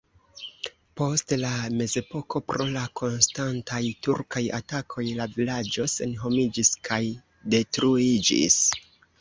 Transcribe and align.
Post 0.99 1.33
la 1.41 1.49
mezepoko 1.81 2.41
pro 2.53 2.65
la 2.77 2.85
konstantaj 3.01 3.83
turkaj 4.07 4.43
atakoj 4.61 5.05
la 5.21 5.29
vilaĝo 5.37 5.87
senhomiĝis 5.99 6.73
kaj 6.91 7.01
detruiĝis. 7.57 8.61